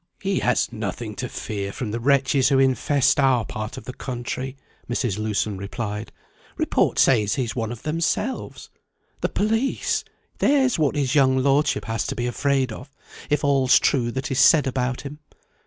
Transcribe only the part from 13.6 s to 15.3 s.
true that is said about him.